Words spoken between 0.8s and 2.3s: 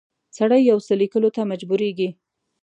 څه لیکلو ته مجبوریږي.